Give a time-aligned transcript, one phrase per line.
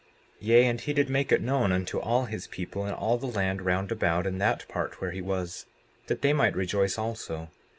[0.41, 3.27] 59:2 Yea, and he did make it known unto all his people, in all the
[3.27, 5.67] land round about in that part where he was,
[6.07, 7.51] that they might rejoice also.